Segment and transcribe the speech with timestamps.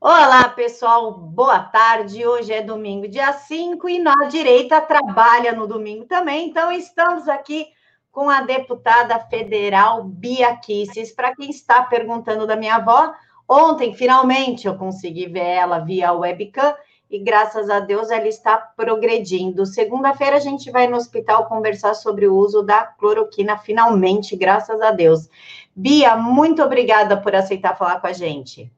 [0.00, 2.24] Olá, pessoal, boa tarde.
[2.24, 6.48] Hoje é domingo, dia 5, e na direita trabalha no domingo também.
[6.48, 7.66] Então, estamos aqui
[8.12, 11.10] com a deputada federal Bia Kisses.
[11.10, 13.12] Para quem está perguntando da minha avó,
[13.48, 16.76] ontem, finalmente, eu consegui ver ela via webcam
[17.10, 19.66] e, graças a Deus, ela está progredindo.
[19.66, 24.92] Segunda-feira, a gente vai no hospital conversar sobre o uso da cloroquina, finalmente, graças a
[24.92, 25.28] Deus.
[25.74, 28.70] Bia, muito obrigada por aceitar falar com a gente.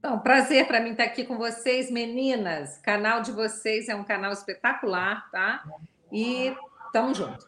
[0.00, 2.78] Então, prazer para mim estar aqui com vocês, meninas.
[2.78, 5.62] O canal de vocês é um canal espetacular, tá?
[6.10, 7.46] E estamos juntos.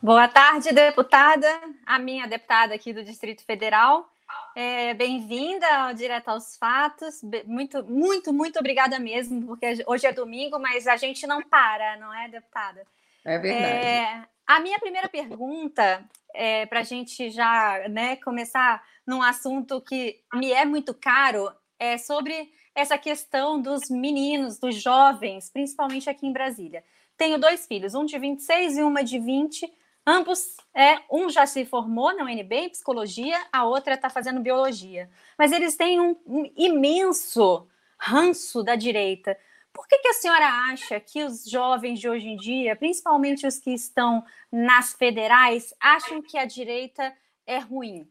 [0.00, 1.48] Boa tarde, deputada.
[1.84, 4.08] A minha deputada aqui do Distrito Federal.
[4.54, 7.20] É, Bem-vinda ao Direto aos Fatos.
[7.44, 12.14] Muito, muito, muito obrigada mesmo, porque hoje é domingo, mas a gente não para, não
[12.14, 12.86] é, deputada?
[13.24, 13.64] É verdade.
[13.64, 20.20] É, a minha primeira pergunta, é, para a gente já né, começar num assunto que
[20.34, 26.32] me é muito caro, é sobre essa questão dos meninos, dos jovens, principalmente aqui em
[26.32, 26.84] Brasília.
[27.16, 29.70] Tenho dois filhos, um de 26 e uma de 20.
[30.06, 35.10] Ambos, é, um já se formou na UNB em psicologia, a outra está fazendo biologia.
[35.38, 37.68] Mas eles têm um, um imenso
[37.98, 39.36] ranço da direita.
[39.72, 43.58] Por que, que, a senhora acha que os jovens de hoje em dia, principalmente os
[43.58, 47.14] que estão nas federais, acham que a direita
[47.46, 48.06] é ruim?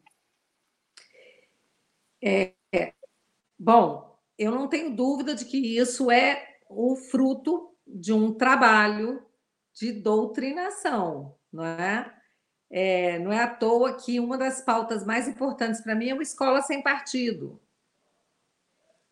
[2.22, 2.54] É,
[3.58, 9.24] bom, eu não tenho dúvida de que isso é o fruto de um trabalho
[9.74, 12.14] de doutrinação, não é?
[12.70, 16.22] é não é à toa que uma das pautas mais importantes para mim é uma
[16.22, 17.60] escola sem partido.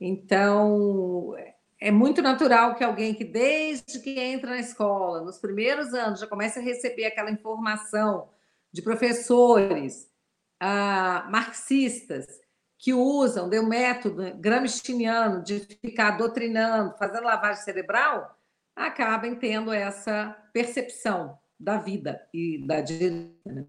[0.01, 1.35] Então,
[1.79, 6.27] é muito natural que alguém que, desde que entra na escola, nos primeiros anos, já
[6.27, 8.31] comece a receber aquela informação
[8.73, 10.11] de professores
[10.59, 12.40] ah, marxistas
[12.81, 18.35] que usam o método gramsciano de ficar doutrinando, fazendo lavagem cerebral,
[18.75, 23.53] acabem tendo essa percepção da vida e da direita.
[23.53, 23.67] Né?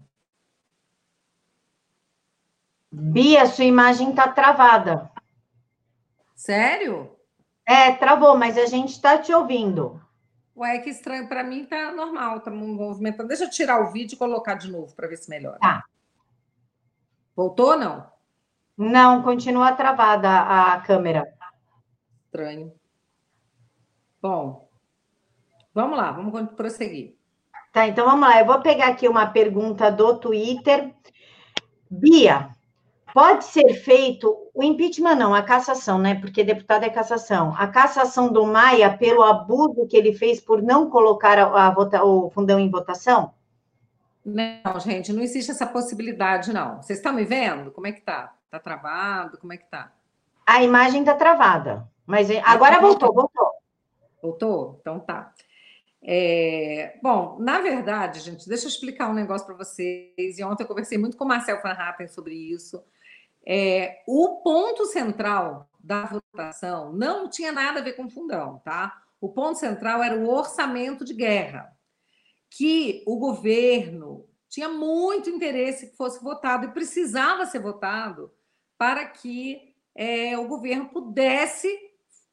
[2.90, 5.10] Bia, sua imagem está travada.
[6.34, 7.14] Sério?
[7.66, 10.00] É, travou, mas a gente está te ouvindo.
[10.56, 11.28] Ué, que estranho.
[11.28, 13.28] Para mim está normal, está movimentando.
[13.28, 15.58] Deixa eu tirar o vídeo e colocar de novo para ver se melhora.
[15.58, 15.84] Tá.
[17.36, 18.11] Voltou ou não?
[18.76, 21.26] Não, continua travada a câmera.
[22.24, 22.72] Estranho.
[24.20, 24.68] Bom,
[25.74, 27.16] vamos lá, vamos prosseguir.
[27.72, 28.38] Tá, então vamos lá.
[28.38, 30.94] Eu vou pegar aqui uma pergunta do Twitter.
[31.90, 32.50] Bia,
[33.12, 36.14] pode ser feito o impeachment, não, a cassação, né?
[36.14, 37.54] Porque deputado é cassação.
[37.56, 42.30] A cassação do Maia pelo abuso que ele fez por não colocar a, a o
[42.30, 43.32] fundão em votação?
[44.24, 46.80] Não, gente, não existe essa possibilidade, não.
[46.80, 47.72] Vocês estão me vendo?
[47.72, 48.32] Como é que tá?
[48.52, 49.38] Tá travado?
[49.38, 49.90] Como é que tá?
[50.46, 53.50] A imagem tá travada, mas agora voltou, voltou.
[54.22, 54.78] Voltou?
[54.78, 55.32] Então tá.
[56.02, 60.38] É, bom, na verdade, gente, deixa eu explicar um negócio para vocês.
[60.38, 62.84] E ontem eu conversei muito com o Marcel Van Hatten sobre isso.
[63.46, 69.02] É, o ponto central da votação não tinha nada a ver com fundão, tá?
[69.18, 71.74] O ponto central era o orçamento de guerra,
[72.50, 78.30] que o governo tinha muito interesse que fosse votado e precisava ser votado
[78.82, 81.68] para que é, o governo pudesse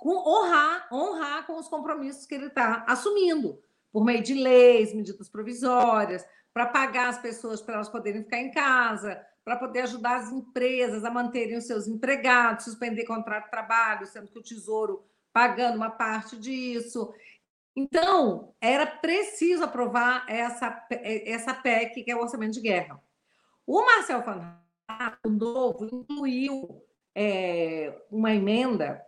[0.04, 3.62] honrar, honrar com os compromissos que ele está assumindo,
[3.92, 8.50] por meio de leis, medidas provisórias, para pagar as pessoas para elas poderem ficar em
[8.50, 14.08] casa, para poder ajudar as empresas a manterem os seus empregados, suspender contrato de trabalho,
[14.08, 17.14] sendo que o Tesouro pagando uma parte disso.
[17.76, 23.00] Então, era preciso aprovar essa, essa PEC, que é o orçamento de guerra.
[23.68, 24.60] O Marcel Van
[25.26, 26.84] novo, incluiu
[27.16, 29.02] é, uma emenda,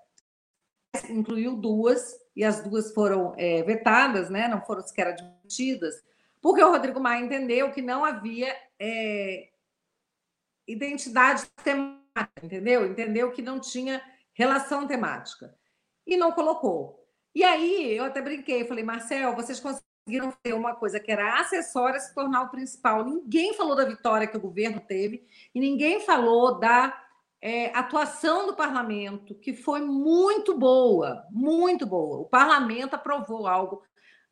[1.10, 4.48] incluiu duas, e as duas foram é, vetadas, né?
[4.48, 5.96] não foram sequer admitidas,
[6.42, 9.50] porque o Rodrigo Maia entendeu que não havia é,
[10.68, 12.86] identidade temática, entendeu?
[12.86, 14.02] Entendeu que não tinha
[14.34, 15.56] relação temática.
[16.06, 17.06] E não colocou.
[17.34, 19.60] E aí eu até brinquei, falei, Marcel, vocês
[20.06, 23.06] conseguiram fazer uma coisa que era acessória se tornar o principal.
[23.06, 27.02] Ninguém falou da vitória que o governo teve e ninguém falou da
[27.42, 32.20] é, atuação do parlamento, que foi muito boa, muito boa.
[32.20, 33.84] O parlamento aprovou algo,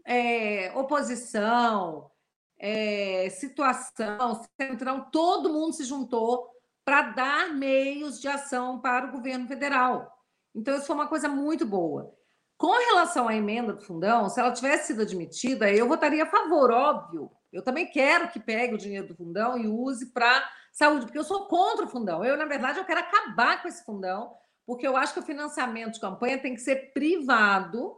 [0.06, 2.10] é, oposição,
[2.58, 6.50] é, situação, centrão, todo mundo se juntou
[6.84, 10.12] para dar meios de ação para o governo federal.
[10.54, 12.14] Então, isso foi uma coisa muito boa.
[12.60, 16.70] Com relação à emenda do fundão, se ela tivesse sido admitida, eu votaria a favor,
[16.72, 17.32] óbvio.
[17.54, 21.24] Eu também quero que pegue o dinheiro do fundão e use para saúde, porque eu
[21.24, 22.24] sou contra o fundão.
[22.24, 24.36] Eu, na verdade, eu quero acabar com esse fundão,
[24.66, 27.96] porque eu acho que o financiamento de campanha tem que ser privado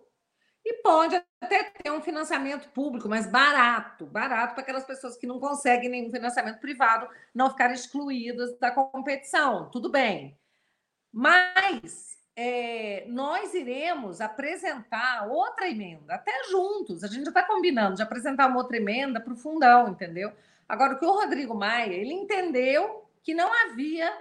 [0.63, 5.39] e pode até ter um financiamento público, mas barato, barato para aquelas pessoas que não
[5.39, 9.71] conseguem nenhum financiamento privado não ficarem excluídas da competição.
[9.71, 10.39] Tudo bem.
[11.11, 12.10] Mas
[12.43, 17.03] é, nós iremos apresentar outra emenda, até juntos.
[17.03, 20.33] A gente já está combinando de apresentar uma outra emenda para o fundão, entendeu?
[20.67, 24.11] Agora, o que o Rodrigo Maia, ele entendeu que não havia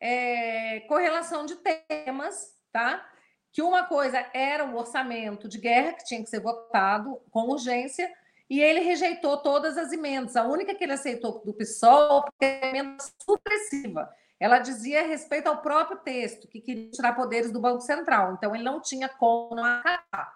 [0.00, 3.08] é, correlação de temas, tá?
[3.52, 8.12] Que uma coisa era o orçamento de guerra, que tinha que ser votado com urgência,
[8.50, 10.34] e ele rejeitou todas as emendas.
[10.34, 14.12] A única que ele aceitou do PSOL, porque é a emenda supressiva.
[14.40, 18.34] Ela dizia respeito ao próprio texto, que queria tirar poderes do Banco Central.
[18.34, 20.32] Então, ele não tinha como acatar.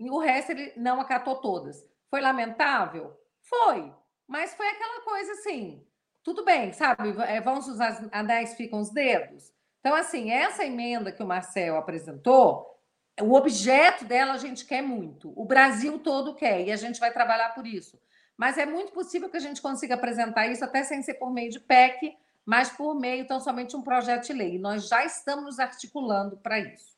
[0.00, 1.84] E o resto ele não acatou todas.
[2.10, 3.14] Foi lamentável?
[3.42, 3.92] Foi.
[4.26, 5.86] Mas foi aquela coisa assim,
[6.22, 7.14] tudo bem, sabe?
[7.28, 9.52] É, vamos usar anéis, ficam os dedos.
[9.80, 12.74] Então, assim, essa emenda que o Marcel apresentou,
[13.20, 15.32] o objeto dela a gente quer muito.
[15.36, 18.00] O Brasil todo quer, e a gente vai trabalhar por isso.
[18.36, 21.50] Mas é muito possível que a gente consiga apresentar isso até sem ser por meio
[21.50, 24.58] de PEC, mas por meio, então, somente um projeto de lei.
[24.58, 26.94] Nós já estamos nos articulando para isso.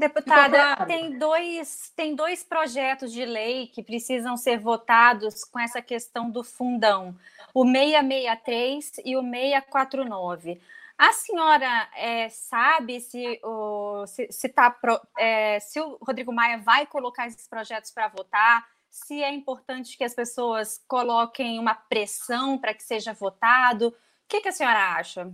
[0.00, 0.86] Deputada, claro.
[0.86, 6.42] tem, dois, tem dois projetos de lei que precisam ser votados com essa questão do
[6.42, 7.14] fundão,
[7.52, 10.58] o 663 e o 649.
[10.96, 14.74] A senhora é, sabe se o, se, se, tá,
[15.18, 18.66] é, se o Rodrigo Maia vai colocar esses projetos para votar?
[18.90, 23.88] Se é importante que as pessoas coloquem uma pressão para que seja votado?
[23.88, 23.94] O
[24.28, 25.30] que, que a senhora acha?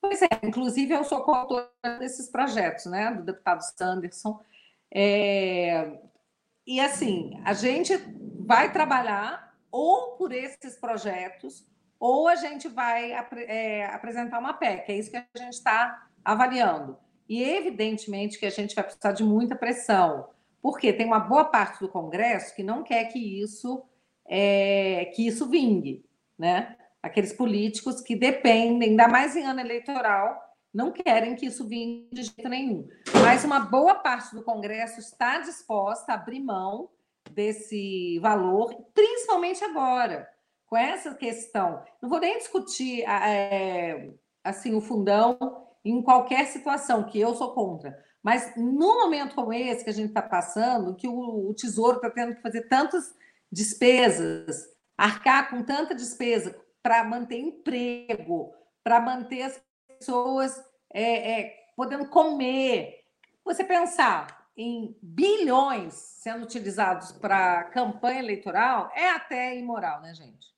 [0.00, 4.40] Pois é, inclusive eu sou coautora desses projetos, né, do deputado Sanderson.
[4.94, 5.98] É,
[6.66, 7.96] e assim, a gente
[8.38, 11.66] vai trabalhar ou por esses projetos,
[11.98, 16.98] ou a gente vai é, apresentar uma PEC, é isso que a gente está avaliando.
[17.28, 20.28] E evidentemente que a gente vai precisar de muita pressão,
[20.60, 23.84] porque tem uma boa parte do Congresso que não quer que isso
[24.28, 26.04] é, que isso vingue,
[26.38, 26.76] né?
[27.06, 30.42] aqueles políticos que dependem, ainda mais em ano eleitoral,
[30.74, 32.86] não querem que isso vingue de jeito nenhum.
[33.22, 36.90] Mas uma boa parte do Congresso está disposta a abrir mão
[37.30, 40.28] desse valor, principalmente agora,
[40.66, 41.82] com essa questão.
[42.02, 44.10] Não vou nem discutir é,
[44.44, 45.38] assim o fundão
[45.84, 48.04] em qualquer situação, que eu sou contra.
[48.26, 52.10] Mas no momento como esse que a gente está passando, que o, o Tesouro está
[52.10, 53.14] tendo que fazer tantas
[53.52, 54.68] despesas,
[54.98, 58.52] arcar com tanta despesa, para manter emprego,
[58.82, 60.60] para manter as pessoas
[60.92, 63.04] é, é, podendo comer.
[63.44, 70.52] Você pensar em bilhões sendo utilizados para campanha eleitoral é até imoral, né, gente?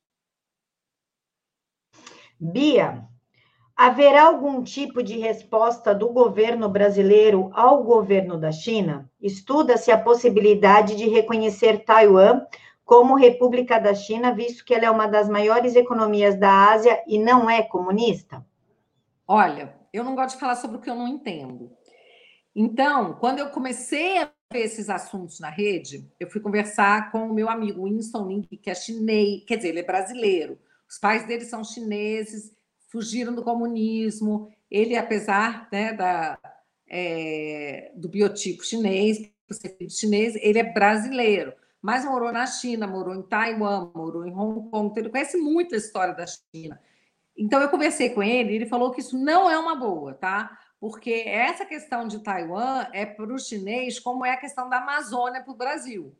[2.41, 3.07] Bia,
[3.79, 9.09] haverá algum tipo de resposta do governo brasileiro ao governo da China?
[9.23, 12.45] Estuda-se a possibilidade de reconhecer Taiwan
[12.85, 17.19] como República da China, visto que ela é uma das maiores economias da Ásia e
[17.19, 18.45] não é comunista?
[19.29, 21.71] Olha, eu não gosto de falar sobre o que eu não entendo.
[22.57, 27.33] Então, quando eu comecei a ver esses assuntos na rede, eu fui conversar com o
[27.33, 30.59] meu amigo Winston Ling, que é chinês, quer dizer, ele é brasileiro.
[30.89, 32.58] Os pais dele são chineses,
[32.89, 34.51] fugiram do comunismo.
[34.71, 36.39] Ele, apesar né, da,
[36.89, 43.15] é, do biotipo chinês, por ser chinês, ele é brasileiro mas morou na China, morou
[43.15, 46.81] em Taiwan, morou em Hong Kong, então ele conhece muito a história da China.
[47.37, 50.59] Então eu conversei com ele, ele falou que isso não é uma boa, tá?
[50.81, 55.43] Porque essa questão de Taiwan é para o chinês como é a questão da Amazônia
[55.43, 56.17] para o Brasil.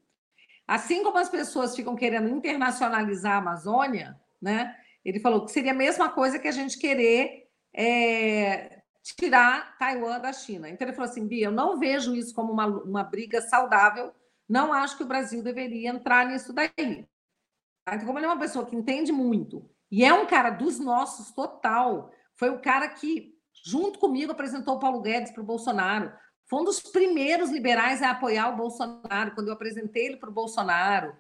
[0.67, 4.77] Assim como as pessoas ficam querendo internacionalizar a Amazônia, né?
[5.09, 10.33] Ele falou que seria a mesma coisa que a gente querer é, tirar Taiwan da
[10.33, 10.69] China.
[10.69, 14.13] Então ele falou assim, Bia, eu não vejo isso como uma, uma briga saudável
[14.49, 17.07] não acho que o Brasil deveria entrar nisso daí.
[17.87, 21.31] Então, como ele é uma pessoa que entende muito e é um cara dos nossos
[21.33, 23.35] total, foi o cara que,
[23.65, 26.13] junto comigo, apresentou o Paulo Guedes para o Bolsonaro.
[26.47, 30.35] Foi um dos primeiros liberais a apoiar o Bolsonaro, quando eu apresentei ele para o
[30.35, 31.15] Bolsonaro.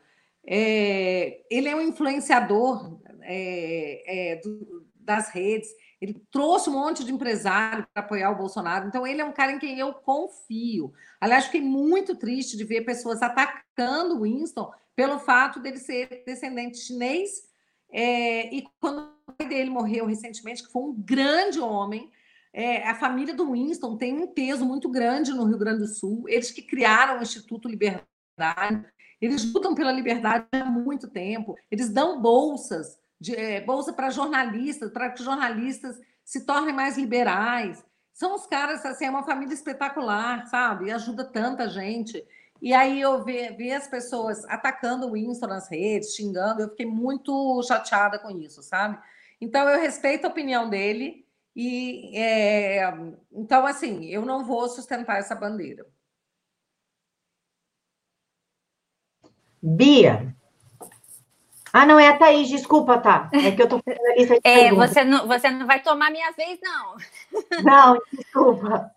[0.46, 5.68] É, ele é um influenciador é, é, do, das redes.
[6.00, 8.86] Ele trouxe um monte de empresário para apoiar o Bolsonaro.
[8.86, 10.92] Então, ele é um cara em quem eu confio.
[11.20, 16.78] Aliás, fiquei muito triste de ver pessoas atacando o Winston pelo fato dele ser descendente
[16.78, 17.48] chinês.
[17.90, 22.10] É, e quando o pai dele morreu recentemente, que foi um grande homem,
[22.52, 26.24] é, a família do Winston tem um peso muito grande no Rio Grande do Sul.
[26.28, 28.84] Eles que criaram o Instituto Liberdade,
[29.20, 34.90] eles lutam pela liberdade há muito tempo, eles dão bolsas de, é, bolsa para jornalistas,
[34.90, 37.84] para que jornalistas se tornem mais liberais.
[38.12, 40.86] São os caras, assim, é uma família espetacular, sabe?
[40.86, 42.24] E ajuda tanta gente.
[42.60, 46.86] E aí eu ver, ver as pessoas atacando o Winston nas redes, xingando, eu fiquei
[46.86, 48.98] muito chateada com isso, sabe?
[49.40, 52.92] Então eu respeito a opinião dele e é,
[53.32, 55.86] então assim eu não vou sustentar essa bandeira.
[59.62, 60.34] Bia.
[61.72, 63.28] Ah, não, é a Thaís, desculpa, tá.
[63.32, 66.10] É que eu tô fazendo a lista de É, você não, você não vai tomar
[66.10, 66.96] minha vez, não.
[67.62, 68.90] Não, desculpa.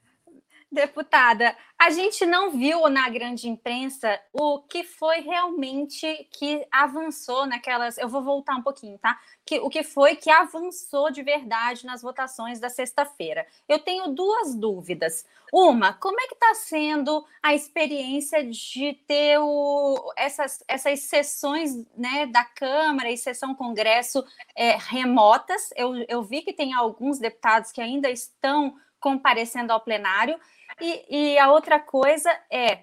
[0.72, 7.98] Deputada, a gente não viu na grande imprensa o que foi realmente que avançou naquelas.
[7.98, 9.20] Eu vou voltar um pouquinho, tá?
[9.46, 13.46] Que, o que foi que avançou de verdade nas votações da sexta-feira.
[13.68, 15.25] Eu tenho duas dúvidas.
[15.51, 22.28] Uma, como é que está sendo a experiência de ter o, essas, essas sessões né,
[22.28, 24.24] da Câmara e sessão Congresso
[24.56, 25.70] é, remotas?
[25.75, 30.40] Eu, eu vi que tem alguns deputados que ainda estão comparecendo ao plenário.
[30.80, 32.80] E, e a outra coisa é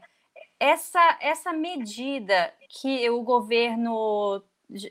[0.60, 4.42] essa, essa medida que o governo,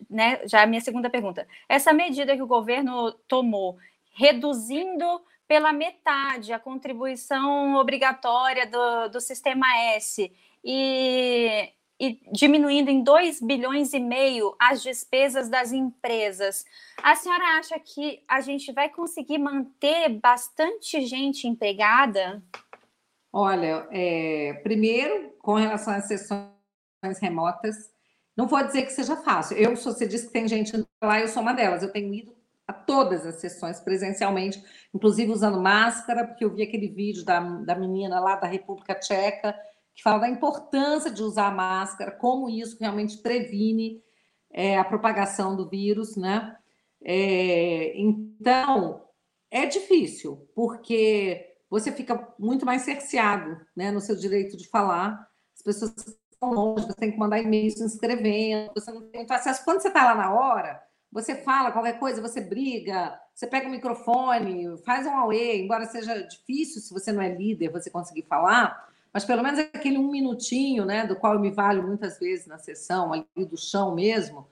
[0.09, 3.77] né, já é a minha segunda pergunta, essa medida que o governo tomou,
[4.13, 10.31] reduzindo pela metade a contribuição obrigatória do, do sistema S
[10.63, 16.65] e, e diminuindo em 2 bilhões e meio as despesas das empresas.
[17.01, 22.43] A senhora acha que a gente vai conseguir manter bastante gente empregada?
[23.31, 26.49] Olha, é, primeiro, com relação às sessões
[27.21, 27.75] remotas,
[28.35, 29.57] não vou dizer que seja fácil.
[29.57, 30.71] Eu, se você disse que tem gente
[31.03, 31.83] lá, eu sou uma delas.
[31.83, 32.35] Eu tenho ido
[32.67, 34.61] a todas as sessões presencialmente,
[34.93, 39.57] inclusive usando máscara, porque eu vi aquele vídeo da, da menina lá da República Tcheca,
[39.95, 44.03] que fala da importância de usar máscara, como isso realmente previne
[44.51, 46.55] é, a propagação do vírus, né?
[47.03, 49.03] É, então,
[49.49, 55.27] é difícil, porque você fica muito mais cerceado né, no seu direito de falar.
[55.55, 55.93] As pessoas
[56.31, 59.63] estão longe, você tem que mandar e-mail se inscrevendo, você não tem muito acesso.
[59.65, 60.81] Quando você está lá na hora,
[61.11, 66.21] você fala qualquer coisa, você briga, você pega o microfone, faz um auê, embora seja
[66.21, 70.85] difícil, se você não é líder, você conseguir falar, mas pelo menos aquele um minutinho,
[70.85, 74.47] né, do qual eu me valho muitas vezes na sessão, ali do chão mesmo,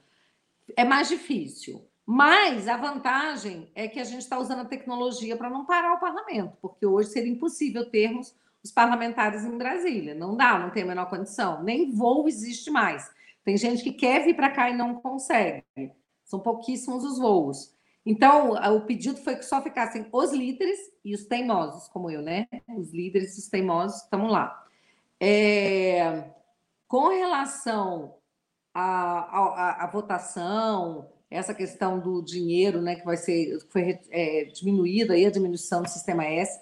[0.75, 1.85] é mais difícil.
[2.05, 5.99] Mas a vantagem é que a gente está usando a tecnologia para não parar o
[5.99, 10.13] parlamento, porque hoje seria impossível termos os parlamentares em Brasília.
[10.13, 11.63] Não dá, não tem a menor condição.
[11.63, 13.09] Nem voo existe mais.
[13.43, 15.63] Tem gente que quer vir para cá e não consegue.
[16.23, 17.75] São pouquíssimos os voos.
[18.03, 22.47] Então, o pedido foi que só ficassem os líderes e os teimosos, como eu, né?
[22.77, 24.63] Os líderes e os teimosos, estamos lá.
[25.19, 26.29] É...
[26.87, 28.15] Com relação
[28.73, 35.31] à, votação, essa questão do dinheiro, né, que vai ser foi é, diminuída aí a
[35.31, 36.59] diminuição do sistema S.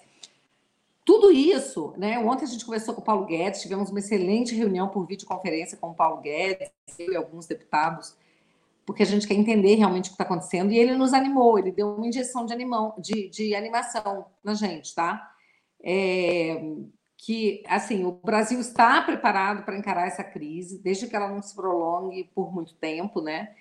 [1.04, 2.18] Tudo isso, né?
[2.18, 5.90] Ontem a gente conversou com o Paulo Guedes, tivemos uma excelente reunião por videoconferência com
[5.90, 8.16] o Paulo Guedes e alguns deputados,
[8.86, 11.70] porque a gente quer entender realmente o que está acontecendo, e ele nos animou, ele
[11.70, 15.30] deu uma injeção de, animão, de, de animação na gente, tá?
[15.82, 16.62] É,
[17.18, 21.54] que, assim, o Brasil está preparado para encarar essa crise, desde que ela não se
[21.54, 23.54] prolongue por muito tempo, né?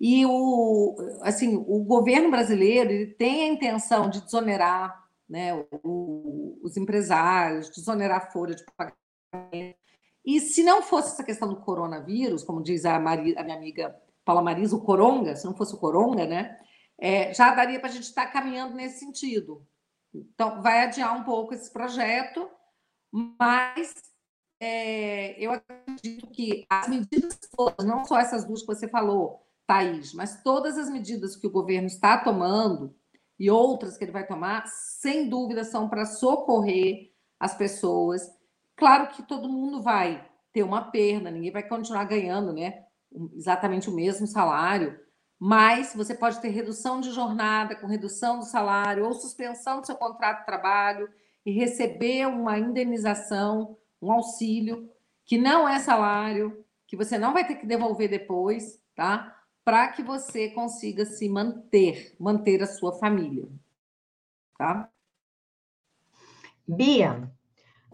[0.00, 5.52] E o, assim, o governo brasileiro ele tem a intenção de desonerar né,
[5.82, 9.76] o, os empresários, desonerar a folha de pagamento.
[10.24, 13.94] E se não fosse essa questão do coronavírus, como diz a, Maria, a minha amiga
[14.24, 16.56] Paula Marisa, o coronga, se não fosse o coronga, né,
[17.00, 19.66] é, já daria para a gente estar tá caminhando nesse sentido.
[20.14, 22.48] Então, vai adiar um pouco esse projeto,
[23.12, 23.94] mas
[24.60, 30.14] é, eu acredito que as medidas todas, não só essas duas que você falou, Thaís,
[30.14, 32.96] mas todas as medidas que o governo está tomando
[33.38, 38.22] e outras que ele vai tomar, sem dúvida, são para socorrer as pessoas.
[38.74, 42.82] Claro que todo mundo vai ter uma perda, ninguém vai continuar ganhando né,
[43.36, 44.98] exatamente o mesmo salário,
[45.38, 49.96] mas você pode ter redução de jornada com redução do salário ou suspensão do seu
[49.96, 51.10] contrato de trabalho
[51.44, 54.90] e receber uma indenização, um auxílio,
[55.26, 59.37] que não é salário, que você não vai ter que devolver depois, tá?
[59.68, 63.46] Para que você consiga se manter, manter a sua família.
[64.56, 64.88] Tá?
[66.66, 67.30] Bia,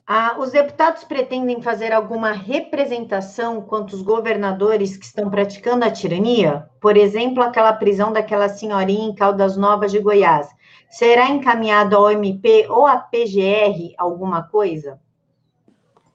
[0.06, 6.70] ah, os deputados pretendem fazer alguma representação quanto os governadores que estão praticando a tirania?
[6.80, 10.48] Por exemplo, aquela prisão daquela senhorinha em Caldas Novas de Goiás.
[10.88, 15.02] Será encaminhado ao MP ou à PGR alguma coisa?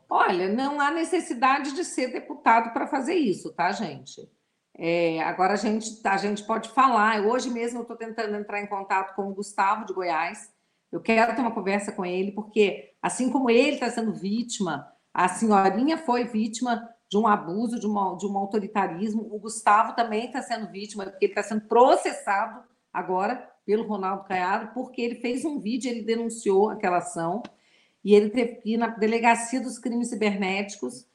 [0.10, 4.38] Olha, não há necessidade de ser deputado para fazer isso, tá, gente?
[4.81, 7.19] É, agora a gente, a gente pode falar.
[7.25, 10.50] Hoje mesmo eu estou tentando entrar em contato com o Gustavo de Goiás.
[10.89, 15.27] Eu quero ter uma conversa com ele, porque assim como ele está sendo vítima, a
[15.27, 19.27] senhorinha foi vítima de um abuso, de, uma, de um autoritarismo.
[19.29, 24.74] O Gustavo também está sendo vítima, porque ele está sendo processado agora pelo Ronaldo Caiado,
[24.74, 27.43] porque ele fez um vídeo, ele denunciou aquela ação,
[28.01, 31.05] e ele teve que ir na delegacia dos crimes cibernéticos,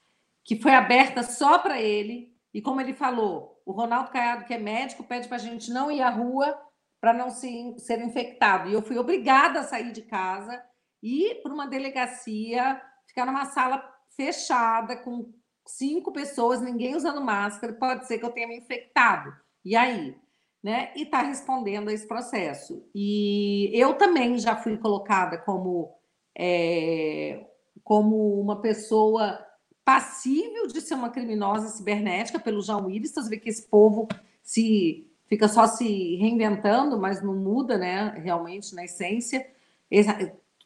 [0.44, 4.58] que foi aberta só para ele, e como ele falou, o Ronaldo Caiado, que é
[4.58, 6.58] médico, pede para a gente não ir à rua
[7.00, 8.68] para não se, ser infectado.
[8.68, 10.62] E eu fui obrigada a sair de casa
[11.04, 13.84] ir para uma delegacia, ficar numa sala
[14.16, 15.30] fechada com
[15.66, 19.30] cinco pessoas, ninguém usando máscara, pode ser que eu tenha me infectado.
[19.62, 20.16] E aí?
[20.62, 20.92] Né?
[20.96, 22.88] E está respondendo a esse processo.
[22.94, 25.94] E eu também já fui colocada como,
[26.36, 27.46] é,
[27.82, 29.44] como uma pessoa
[29.84, 32.88] passível de ser uma criminosa cibernética pelo João.
[32.88, 34.08] Você vê que esse povo
[34.42, 38.14] se fica só se reinventando, mas não muda, né?
[38.22, 39.46] Realmente, na essência.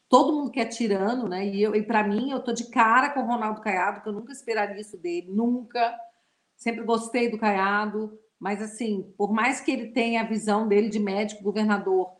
[0.07, 1.45] Todo mundo quer tirano, né?
[1.45, 4.13] E, eu, e para mim, eu tô de cara com o Ronaldo Caiado, que eu
[4.13, 5.93] nunca esperaria isso dele, nunca.
[6.55, 10.99] Sempre gostei do Caiado, mas assim, por mais que ele tenha a visão dele de
[10.99, 12.11] médico, governador,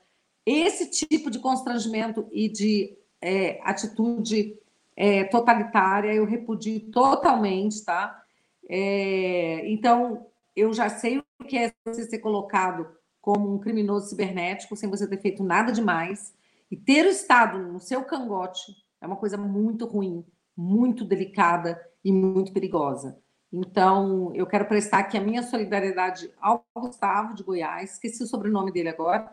[0.46, 4.58] esse tipo de constrangimento e de é, atitude
[5.00, 8.22] é, totalitária, eu repudio totalmente, tá?
[8.68, 12.86] É, então, eu já sei o que é você ser colocado
[13.22, 16.36] como um criminoso cibernético sem você ter feito nada demais.
[16.70, 20.26] E ter o Estado no seu cangote é uma coisa muito ruim,
[20.56, 23.18] muito delicada e muito perigosa.
[23.54, 28.72] Então, eu quero prestar aqui a minha solidariedade ao Gustavo de Goiás, esqueci o sobrenome
[28.72, 29.32] dele agora,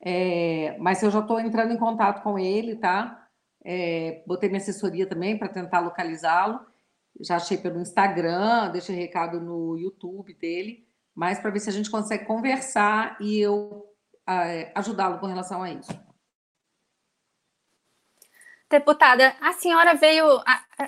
[0.00, 3.21] é, mas eu já estou entrando em contato com ele, tá?
[3.64, 6.60] É, botei minha assessoria também para tentar localizá-lo.
[7.20, 11.90] Já achei pelo Instagram, deixei recado no YouTube dele, mas para ver se a gente
[11.90, 13.86] consegue conversar e eu
[14.26, 15.92] é, ajudá-lo com relação a isso.
[18.70, 20.26] Deputada, a senhora veio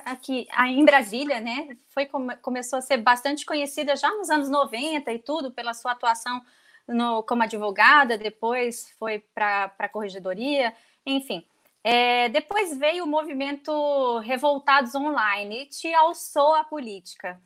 [0.06, 1.76] aqui em Brasília, né?
[1.88, 2.06] Foi
[2.40, 6.42] começou a ser bastante conhecida já nos anos 90 e tudo pela sua atuação
[6.88, 10.72] no, como advogada, depois foi para a corregedoria,
[11.04, 11.46] enfim.
[11.86, 17.38] É, depois veio o movimento Revoltados Online e te alçou a política.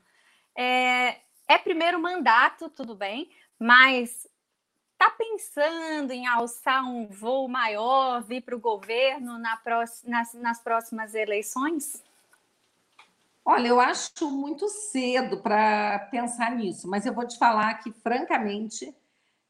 [0.56, 1.16] É,
[1.48, 4.28] é primeiro mandato, tudo bem, mas
[4.92, 9.60] está pensando em alçar um voo maior, vir para o governo na
[10.04, 12.04] nas, nas próximas eleições?
[13.44, 18.94] Olha, eu acho muito cedo para pensar nisso, mas eu vou te falar que, francamente,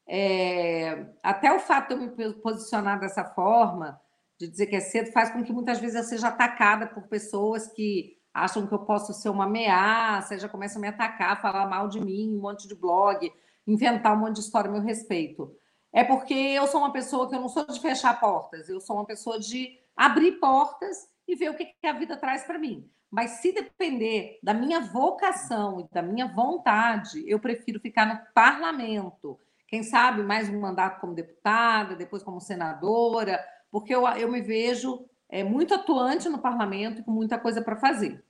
[0.07, 4.01] é, até o fato de eu me posicionar dessa forma
[4.39, 7.67] de dizer que é cedo, faz com que muitas vezes eu seja atacada por pessoas
[7.67, 11.89] que acham que eu posso ser uma ameaça, já começam a me atacar, falar mal
[11.89, 13.29] de mim, um monte de blog,
[13.67, 15.53] inventar um monte de história a meu respeito.
[15.91, 18.95] É porque eu sou uma pessoa que eu não sou de fechar portas, eu sou
[18.95, 22.89] uma pessoa de abrir portas e ver o que, que a vida traz para mim.
[23.11, 29.37] Mas se depender da minha vocação e da minha vontade, eu prefiro ficar no parlamento.
[29.67, 35.05] Quem sabe mais um mandato como deputada, depois como senadora, porque eu, eu me vejo
[35.29, 38.23] é, muito atuante no parlamento e com muita coisa para fazer.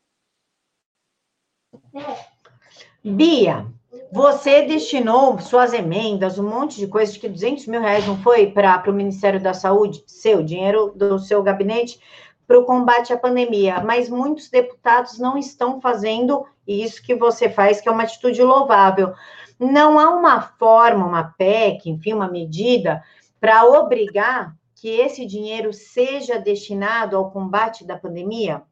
[3.03, 3.65] Bia,
[4.11, 8.83] você destinou suas emendas, um monte de coisa, que 200 mil reais não foi para
[8.89, 11.99] o Ministério da Saúde, seu dinheiro do seu gabinete,
[12.45, 17.79] para o combate à pandemia, mas muitos deputados não estão fazendo isso que você faz,
[17.79, 19.13] que é uma atitude louvável.
[19.59, 23.03] Não há uma forma, uma PEC, enfim, uma medida
[23.39, 28.63] para obrigar que esse dinheiro seja destinado ao combate da pandemia?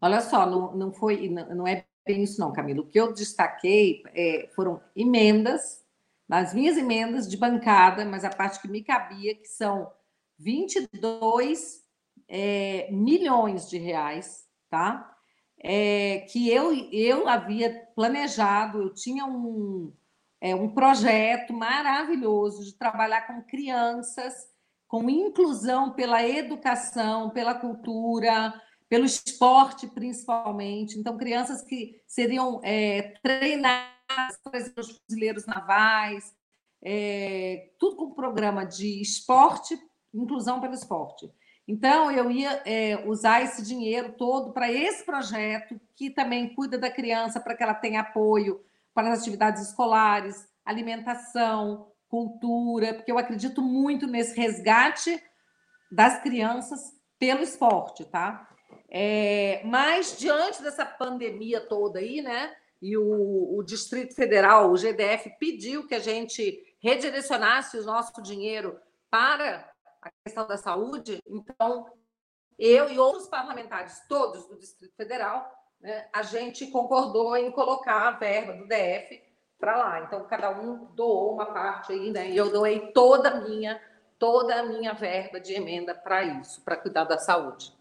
[0.00, 2.82] Olha só, não, não foi, não, não é bem isso não, Camilo.
[2.82, 5.84] O que eu destaquei é, foram emendas,
[6.28, 9.90] nas minhas emendas de bancada, mas a parte que me cabia, que são
[10.38, 11.82] 22
[12.28, 15.14] é, milhões de reais, tá?
[15.60, 19.92] É, que eu, eu havia planejado, eu tinha um,
[20.40, 24.48] é, um projeto maravilhoso de trabalhar com crianças
[24.88, 30.98] com inclusão pela educação, pela cultura, pelo esporte, principalmente.
[30.98, 33.92] Então, crianças que seriam é, treinadas
[34.42, 36.34] para os fuzileiros navais,
[36.82, 39.78] é, tudo com programa de esporte,
[40.12, 41.30] inclusão pelo esporte.
[41.66, 46.90] Então, eu ia é, usar esse dinheiro todo para esse projeto, que também cuida da
[46.90, 53.62] criança para que ela tenha apoio para as atividades escolares, alimentação, cultura, porque eu acredito
[53.62, 55.22] muito nesse resgate
[55.90, 56.80] das crianças
[57.18, 58.48] pelo esporte, tá?
[58.90, 62.54] É, mas diante dessa pandemia toda aí, né?
[62.80, 68.78] e o, o Distrito Federal, o GDF, pediu que a gente redirecionasse o nosso dinheiro
[69.10, 69.68] para
[70.00, 71.90] a questão da saúde, então
[72.58, 78.12] eu e outros parlamentares, todos do Distrito Federal, né, a gente concordou em colocar a
[78.12, 79.20] verba do DF
[79.58, 80.00] para lá.
[80.02, 82.30] Então, cada um doou uma parte aí, né?
[82.30, 83.80] E eu doei toda a minha,
[84.18, 87.76] toda a minha verba de emenda para isso, para cuidar da saúde.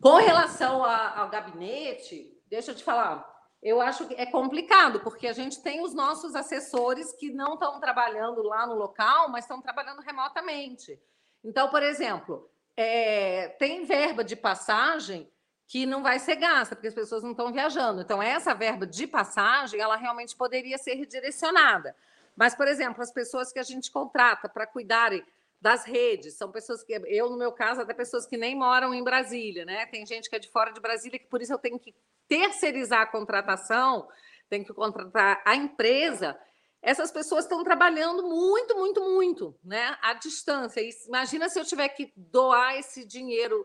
[0.00, 5.28] Com relação a, ao gabinete, deixa eu te falar, eu acho que é complicado, porque
[5.28, 9.62] a gente tem os nossos assessores que não estão trabalhando lá no local, mas estão
[9.62, 11.00] trabalhando remotamente.
[11.44, 15.31] Então, por exemplo, é, tem verba de passagem
[15.72, 18.02] que não vai ser gasta, porque as pessoas não estão viajando.
[18.02, 21.96] Então, essa verba de passagem, ela realmente poderia ser redirecionada.
[22.36, 25.24] Mas, por exemplo, as pessoas que a gente contrata para cuidarem
[25.58, 29.02] das redes, são pessoas que, eu, no meu caso, até pessoas que nem moram em
[29.02, 29.86] Brasília, né?
[29.86, 31.94] Tem gente que é de fora de Brasília, que por isso eu tenho que
[32.28, 34.06] terceirizar a contratação,
[34.50, 36.38] tem que contratar a empresa,
[36.82, 39.96] essas pessoas estão trabalhando muito, muito, muito, né?
[40.02, 40.82] À distância.
[40.82, 43.64] E imagina se eu tiver que doar esse dinheiro.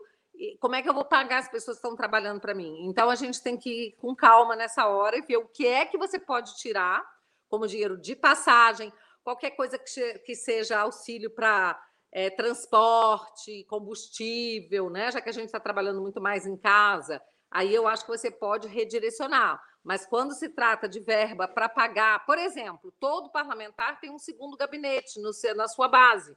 [0.60, 2.86] Como é que eu vou pagar as pessoas que estão trabalhando para mim?
[2.86, 5.84] Então a gente tem que ir com calma nessa hora e ver o que é
[5.86, 7.04] que você pode tirar
[7.48, 8.92] como dinheiro de passagem,
[9.24, 11.80] qualquer coisa que, que seja auxílio para
[12.12, 15.10] é, transporte, combustível, né?
[15.10, 17.20] Já que a gente está trabalhando muito mais em casa,
[17.50, 19.60] aí eu acho que você pode redirecionar.
[19.82, 24.56] Mas quando se trata de verba para pagar, por exemplo, todo parlamentar tem um segundo
[24.56, 26.36] gabinete no, na sua base.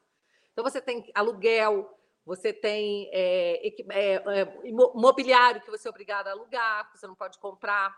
[0.52, 1.90] Então, você tem aluguel,
[2.26, 7.16] você tem é, é, é, mobiliário que você é obrigado a alugar, que você não
[7.16, 7.96] pode comprar.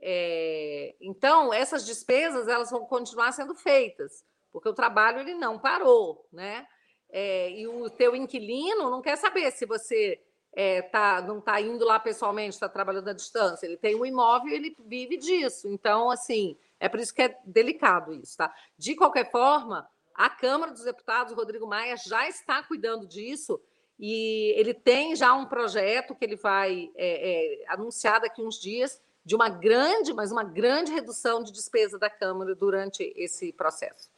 [0.00, 6.26] É, então, essas despesas elas vão continuar sendo feitas, porque o trabalho ele não parou,
[6.32, 6.66] né?
[7.12, 10.20] É, e o teu inquilino não quer saber se você
[10.52, 13.66] é, tá, não está indo lá pessoalmente, está trabalhando à distância.
[13.66, 15.68] Ele tem um imóvel e ele vive disso.
[15.68, 18.52] Então, assim, é por isso que é delicado isso, tá?
[18.76, 19.88] De qualquer forma,
[20.20, 23.58] a Câmara dos Deputados, Rodrigo Maia, já está cuidando disso
[23.98, 29.00] e ele tem já um projeto que ele vai é, é, anunciar daqui uns dias
[29.24, 34.10] de uma grande, mas uma grande redução de despesa da Câmara durante esse processo.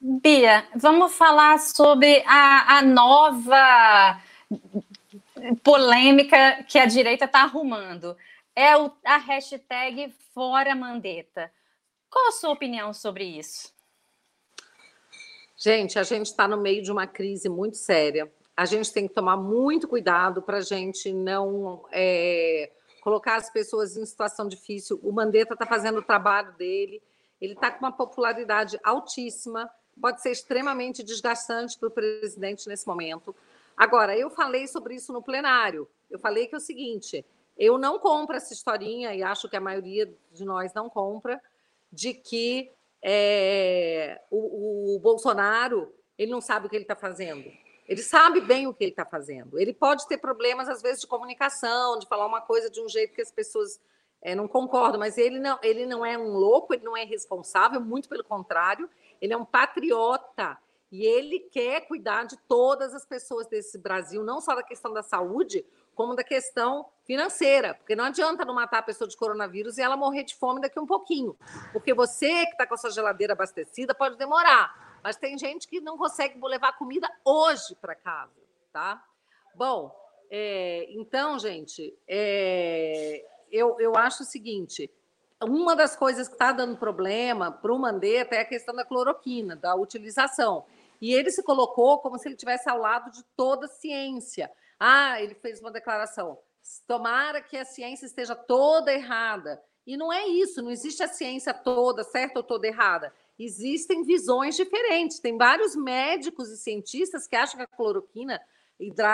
[0.00, 4.22] Bia, vamos falar sobre a, a nova
[5.64, 8.16] polêmica que a direita está arrumando.
[8.54, 11.50] É o, a hashtag Fora Mandetta.
[12.14, 13.74] Qual a sua opinião sobre isso?
[15.56, 18.32] Gente, a gente está no meio de uma crise muito séria.
[18.56, 23.96] A gente tem que tomar muito cuidado para a gente não é, colocar as pessoas
[23.96, 25.00] em situação difícil.
[25.02, 27.02] O Mandetta está fazendo o trabalho dele,
[27.40, 29.68] ele está com uma popularidade altíssima
[30.00, 33.34] pode ser extremamente desgastante para o presidente nesse momento.
[33.76, 35.88] Agora, eu falei sobre isso no plenário.
[36.08, 37.24] Eu falei que é o seguinte:
[37.56, 41.40] eu não compro essa historinha, e acho que a maioria de nós não compra,
[41.94, 42.70] de que
[43.02, 47.50] é, o, o, Bolsonaro ele não sabe o que ele está fazendo.
[47.86, 49.58] Ele sabe bem o que ele está fazendo.
[49.58, 53.14] Ele pode ter problemas, às vezes, de comunicação, de falar uma coisa de um jeito
[53.14, 53.78] que as pessoas
[54.22, 57.80] é, não concordam, mas ele não, ele não é um louco, ele não é irresponsável,
[57.80, 58.88] muito pelo contrário,
[59.20, 60.56] ele é um patriota
[60.90, 65.02] e ele quer cuidar de todas as pessoas desse Brasil, não só da questão da
[65.02, 69.82] saúde, como da questão financeira, porque não adianta não matar a pessoa de coronavírus e
[69.82, 71.36] ela morrer de fome daqui um pouquinho,
[71.72, 75.80] porque você que está com a sua geladeira abastecida pode demorar, mas tem gente que
[75.80, 78.32] não consegue levar comida hoje para casa,
[78.72, 79.04] tá?
[79.54, 79.94] Bom,
[80.30, 84.90] é, então, gente, é, eu, eu acho o seguinte:
[85.42, 89.54] uma das coisas que está dando problema para o Mandetta é a questão da cloroquina,
[89.54, 90.64] da utilização.
[91.00, 94.50] E ele se colocou como se ele tivesse ao lado de toda a ciência.
[94.78, 96.38] Ah, ele fez uma declaração.
[96.86, 99.62] Tomara que a ciência esteja toda errada.
[99.86, 103.12] E não é isso, não existe a ciência toda, certa ou toda errada.
[103.38, 105.18] Existem visões diferentes.
[105.18, 108.40] Tem vários médicos e cientistas que acham que a cloroquina,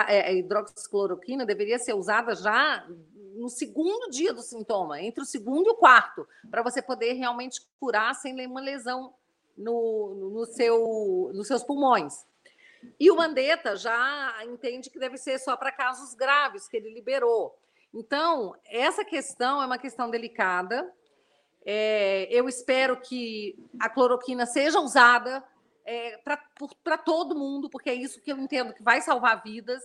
[0.07, 2.87] é, a hidroxicloroquina, deveria ser usada já
[3.35, 7.61] no segundo dia do sintoma, entre o segundo e o quarto, para você poder realmente
[7.79, 9.13] curar sem nenhuma lesão
[9.57, 12.25] no, no seu, nos seus pulmões.
[12.99, 17.57] E o Mandetta já entende que deve ser só para casos graves que ele liberou.
[17.93, 20.91] Então, essa questão é uma questão delicada.
[21.65, 25.43] É, eu espero que a cloroquina seja usada
[25.85, 26.17] é,
[26.83, 29.81] para todo mundo, porque é isso que eu entendo que vai salvar vidas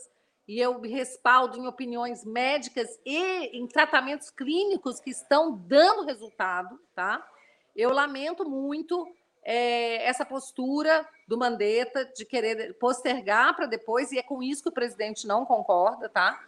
[0.46, 6.78] e eu me respaldo em opiniões médicas e em tratamentos clínicos que estão dando resultado,
[6.94, 7.26] tá?
[7.74, 9.06] Eu lamento muito
[9.48, 14.68] é, essa postura do Mandetta de querer postergar para depois, e é com isso que
[14.68, 16.44] o presidente não concorda, tá?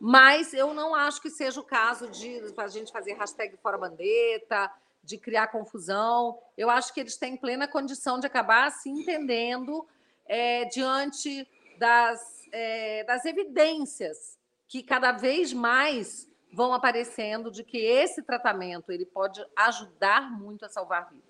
[0.00, 4.72] Mas eu não acho que seja o caso de a gente fazer hashtag fora bandeta,
[5.04, 6.38] de criar confusão.
[6.56, 9.86] Eu acho que eles têm plena condição de acabar se entendendo
[10.24, 18.22] é, diante das, é, das evidências que cada vez mais vão aparecendo de que esse
[18.22, 21.27] tratamento ele pode ajudar muito a salvar vidas.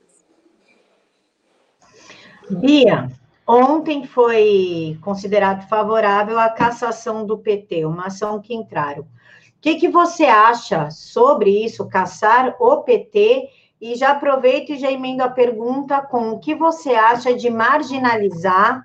[2.50, 3.10] Bia,
[3.46, 9.02] ontem foi considerado favorável a cassação do PT, uma ação que entraram.
[9.02, 13.50] O que, que você acha sobre isso, caçar o PT?
[13.80, 18.84] E já aproveito e já emendo a pergunta com o que você acha de marginalizar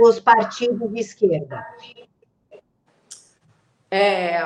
[0.00, 1.66] os partidos de esquerda?
[3.90, 4.40] É,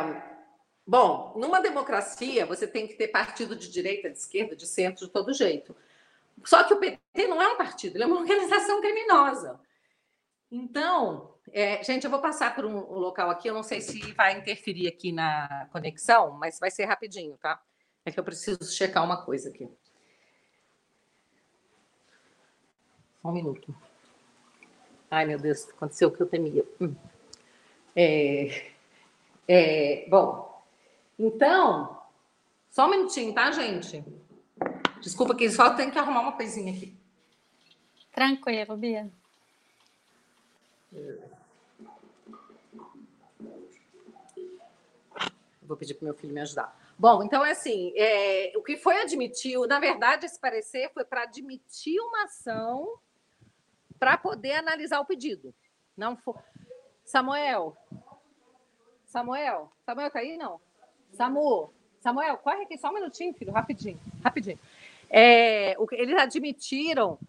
[0.87, 5.13] bom, numa democracia você tem que ter partido de direita, de esquerda, de centro, de
[5.13, 5.75] todo jeito.
[6.45, 9.61] Só que o PT não é um partido, ele é uma organização criminosa.
[10.51, 14.39] Então, é, gente, eu vou passar por um, local aqui, eu não sei se vai
[14.39, 17.61] interferir aqui na conexão, mas vai ser rapidinho, tá?
[18.05, 19.69] É que eu preciso checar uma coisa aqui.
[23.25, 23.75] um minuto.
[25.11, 26.63] Ai, meu Deus, aconteceu o que eu temia.
[26.79, 26.95] Hum.
[27.97, 28.71] É,
[29.49, 30.63] é, bom,
[31.19, 32.03] então,
[32.71, 34.05] só um minutinho, tá, gente?
[35.05, 36.97] Desculpa que só tem que arrumar uma coisinha aqui.
[38.11, 39.13] Tranquilo, Bia.
[45.63, 46.75] Vou pedir para meu filho me ajudar.
[46.99, 51.25] Bom, então é assim, é, o que foi admitido, na verdade, esse parecer foi para
[51.25, 52.99] admitir uma ação
[53.99, 55.55] para poder analisar o pedido.
[55.95, 56.43] Não for...
[57.05, 57.77] Samuel.
[59.05, 59.71] Samuel.
[59.85, 60.39] Samuel tá aí?
[60.39, 60.59] Não.
[61.13, 61.75] Samu.
[62.01, 64.01] Samuel, corre aqui só um minutinho, filho, rapidinho.
[64.23, 64.59] Rapidinho.
[65.17, 67.21] É, o, eles admitiram.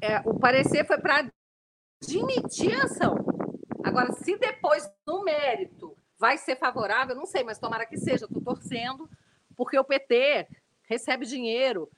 [0.00, 1.30] É, o parecer foi para
[2.02, 3.14] admitir a ação.
[3.84, 8.24] Agora, se depois, no mérito, vai ser favorável, não sei, mas tomara que seja.
[8.24, 9.08] Estou torcendo,
[9.54, 10.48] porque o PT
[10.82, 11.88] recebe dinheiro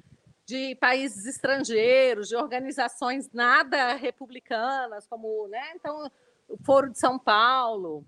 [0.45, 5.73] de países estrangeiros, de organizações nada republicanas, como, né?
[5.75, 6.11] Então,
[6.47, 8.05] o Foro de São Paulo.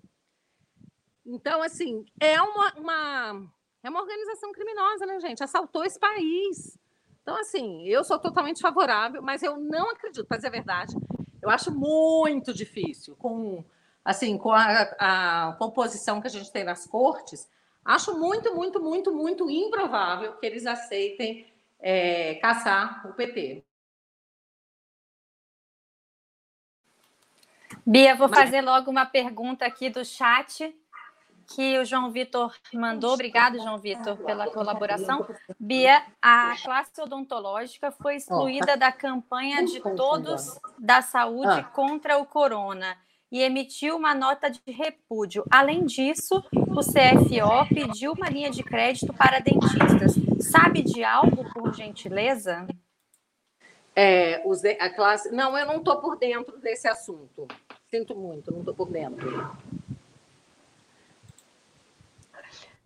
[1.25, 3.51] Então, assim, é uma, uma,
[3.83, 5.43] é uma organização criminosa, né, gente?
[5.43, 6.77] Assaltou esse país.
[7.21, 10.95] Então, assim, eu sou totalmente favorável, mas eu não acredito, para dizer a verdade,
[11.41, 13.63] eu acho muito difícil, com,
[14.03, 17.47] assim, com a, a composição que a gente tem nas cortes,
[17.85, 21.47] acho muito, muito, muito, muito improvável que eles aceitem
[21.79, 23.63] é, caçar o PT.
[27.85, 30.75] Bia, vou fazer logo uma pergunta aqui do chat
[31.55, 33.13] que o João Vitor mandou.
[33.13, 35.27] Obrigado, João Vitor, pela colaboração.
[35.59, 41.63] Bia, a classe odontológica foi excluída da campanha de todos da saúde ah.
[41.63, 42.97] contra o corona
[43.31, 45.43] e emitiu uma nota de repúdio.
[45.49, 50.15] Além disso, o CFO pediu uma linha de crédito para dentistas.
[50.39, 52.67] Sabe de algo, por gentileza?
[53.95, 54.41] É,
[54.79, 55.31] a classe.
[55.31, 57.47] Não, eu não estou por dentro desse assunto.
[57.89, 59.51] Sinto muito, não estou por dentro.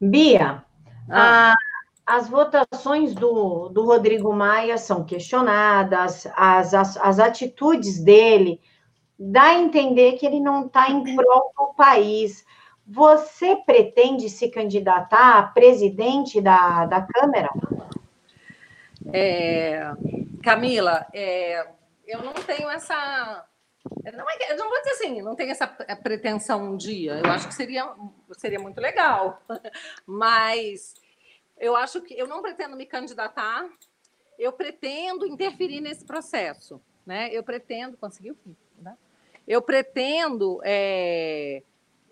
[0.09, 0.63] Bia,
[1.09, 1.53] ah.
[2.05, 8.59] a, as votações do, do Rodrigo Maia são questionadas, as, as, as atitudes dele
[9.17, 12.45] dá a entender que ele não está em prol do país.
[12.85, 17.49] Você pretende se candidatar a presidente da, da Câmara?
[19.11, 19.91] É,
[20.43, 21.65] Camila, é,
[22.05, 23.45] eu não tenho essa.
[24.13, 27.19] Não é, eu não vou dizer assim, não tenho essa pretensão um dia.
[27.23, 27.93] Eu acho que seria,
[28.37, 29.41] seria muito legal.
[30.05, 30.93] Mas
[31.59, 33.69] eu acho que eu não pretendo me candidatar,
[34.39, 36.81] eu pretendo interferir nesse processo.
[37.05, 37.29] Né?
[37.31, 37.97] Eu pretendo.
[37.97, 38.37] Conseguiu?
[38.81, 38.97] Né?
[39.47, 40.61] Eu pretendo.
[40.63, 41.61] É,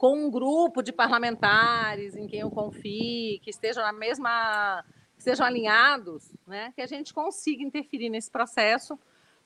[0.02, 5.46] com um grupo de parlamentares em quem eu confie, que estejam na mesma, que estejam
[5.46, 8.98] alinhados, né, que a gente consiga interferir nesse processo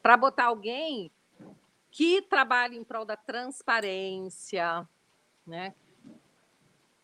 [0.01, 1.11] para botar alguém
[1.95, 4.85] que trabalhe em prol da transparência,
[5.47, 5.73] né,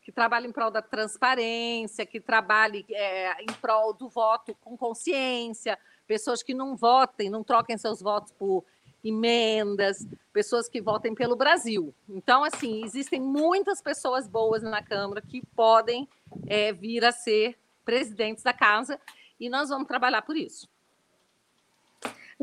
[0.01, 5.79] que trabalhe em prol da transparência, que trabalhe é, em prol do voto com consciência,
[6.05, 8.65] pessoas que não votem, não troquem seus votos por
[9.01, 11.95] emendas, pessoas que votem pelo Brasil.
[12.09, 16.05] Então, assim, existem muitas pessoas boas na Câmara que podem
[16.47, 18.99] é, vir a ser presidentes da casa
[19.39, 20.67] e nós vamos trabalhar por isso.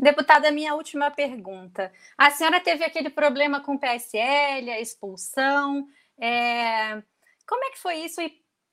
[0.01, 1.91] Deputada, minha última pergunta.
[2.17, 5.85] A senhora teve aquele problema com o PSL, a expulsão.
[6.19, 7.01] É...
[7.45, 8.31] Como é que foi isso e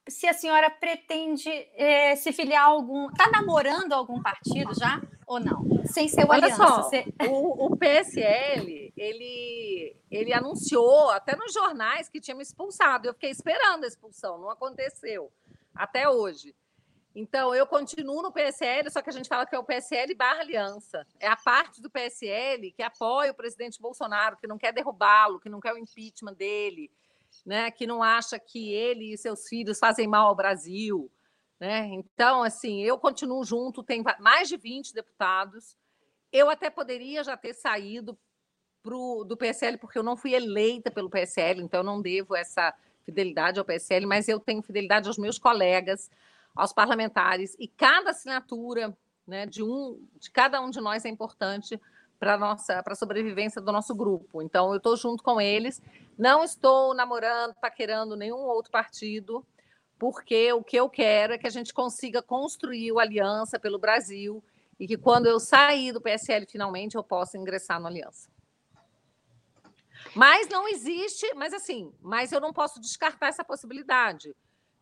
[0.08, 3.10] se a senhora pretende é, se filiar a algum.
[3.10, 5.66] Está namorando algum partido já ou não?
[5.86, 6.66] Sem ser o Olha Aliança.
[6.66, 7.04] Só, você...
[7.28, 13.08] o, o, PSL ele, ele anunciou até nos jornais que tinha me expulsado.
[13.08, 15.32] Eu fiquei esperando a expulsão, não aconteceu
[15.74, 16.54] até hoje.
[17.18, 20.40] Então, eu continuo no PSL, só que a gente fala que é o PSL barra
[20.40, 21.06] aliança.
[21.18, 25.48] É a parte do PSL que apoia o presidente Bolsonaro, que não quer derrubá-lo, que
[25.48, 26.90] não quer o impeachment dele,
[27.44, 27.70] né?
[27.70, 31.10] que não acha que ele e seus filhos fazem mal ao Brasil.
[31.58, 31.86] Né?
[31.86, 35.74] Então, assim, eu continuo junto, tem mais de 20 deputados.
[36.30, 38.18] Eu até poderia já ter saído
[38.82, 42.74] pro, do PSL, porque eu não fui eleita pelo PSL, então eu não devo essa
[43.06, 46.10] fidelidade ao PSL, mas eu tenho fidelidade aos meus colegas,
[46.56, 51.80] aos parlamentares, e cada assinatura né, de, um, de cada um de nós é importante
[52.18, 54.40] para nossa para a sobrevivência do nosso grupo.
[54.40, 55.82] Então, eu estou junto com eles,
[56.16, 59.44] não estou namorando, paquerando nenhum outro partido,
[59.98, 64.42] porque o que eu quero é que a gente consiga construir o Aliança pelo Brasil
[64.78, 68.30] e que quando eu sair do PSL finalmente eu possa ingressar no Aliança.
[70.14, 74.34] Mas não existe, mas assim, mas eu não posso descartar essa possibilidade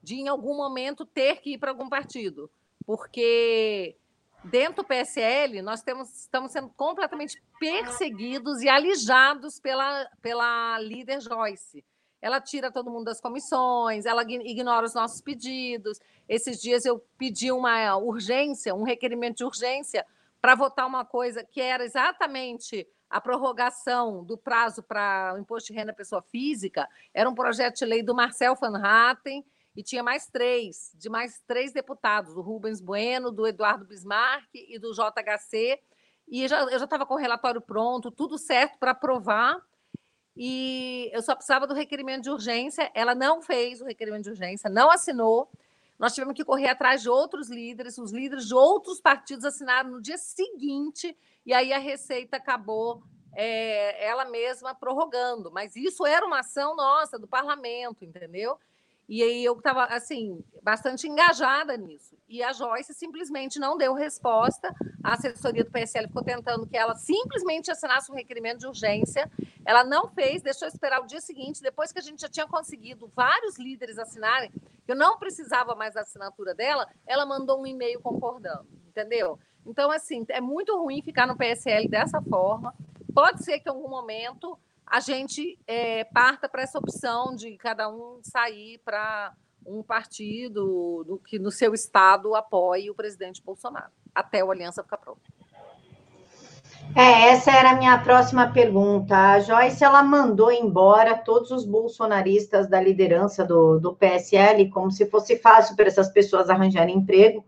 [0.04, 2.50] de em algum momento ter que ir para algum partido,
[2.86, 3.96] porque
[4.44, 11.82] dentro do PSL nós temos, estamos sendo completamente perseguidos e alijados pela, pela líder Joyce.
[12.20, 15.98] Ela tira todo mundo das comissões, ela ignora os nossos pedidos.
[16.28, 20.06] Esses dias eu pedi uma urgência, um requerimento de urgência
[20.40, 25.78] para votar uma coisa que era exatamente a prorrogação do prazo para o imposto de
[25.78, 26.88] renda pessoa física.
[27.12, 29.44] Era um projeto de lei do Marcel Van Hatten
[29.76, 34.78] e tinha mais três, de mais três deputados, do Rubens Bueno, do Eduardo Bismarck e
[34.78, 35.80] do JHC.
[36.28, 39.60] E eu já estava com o relatório pronto, tudo certo para aprovar.
[40.36, 42.90] E eu só precisava do requerimento de urgência.
[42.94, 45.50] Ela não fez o requerimento de urgência, não assinou.
[45.98, 50.02] Nós tivemos que correr atrás de outros líderes, os líderes de outros partidos assinaram no
[50.02, 55.52] dia seguinte, e aí a Receita acabou é, ela mesma prorrogando.
[55.52, 58.58] Mas isso era uma ação nossa, do parlamento, entendeu?
[59.08, 62.16] E aí eu estava, assim, bastante engajada nisso.
[62.26, 64.74] E a Joyce simplesmente não deu resposta.
[65.02, 69.30] A assessoria do PSL ficou tentando que ela simplesmente assinasse um requerimento de urgência.
[69.64, 73.10] Ela não fez, deixou esperar o dia seguinte, depois que a gente já tinha conseguido
[73.14, 74.50] vários líderes assinarem,
[74.88, 79.38] eu não precisava mais da assinatura dela, ela mandou um e-mail concordando, entendeu?
[79.66, 82.74] Então, assim, é muito ruim ficar no PSL dessa forma.
[83.14, 87.88] Pode ser que em algum momento a gente é, parta para essa opção de cada
[87.88, 89.32] um sair para
[89.66, 94.98] um partido do que no seu estado apoie o presidente Bolsonaro, até o Aliança ficar
[94.98, 95.22] pronto.
[96.94, 99.16] É, essa era a minha próxima pergunta.
[99.16, 105.06] A Joyce, ela mandou embora todos os bolsonaristas da liderança do, do PSL, como se
[105.06, 107.44] fosse fácil para essas pessoas arranjarem emprego.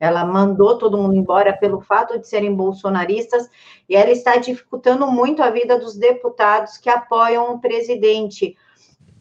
[0.00, 3.50] Ela mandou todo mundo embora pelo fato de serem bolsonaristas
[3.86, 8.56] e ela está dificultando muito a vida dos deputados que apoiam o presidente.